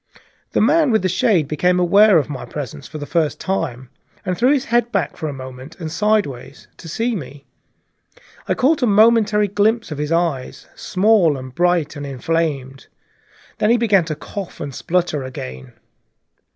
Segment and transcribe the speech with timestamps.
[0.53, 3.91] The man with the shade became aware of my presence for the first time,
[4.25, 7.45] and threw his head back for a moment, and sidewise, to see me.
[8.47, 12.87] I caught a momentary glimpse of his eyes, small and bright and inflamed.
[13.59, 15.73] Then he began to cough and splutter again.